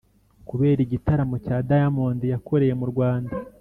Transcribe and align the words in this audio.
kubera 0.49 0.79
igitaramo 0.85 1.35
cya 1.45 1.57
diamond 1.69 2.19
yakoreye 2.33 2.73
murwanda 2.81 3.35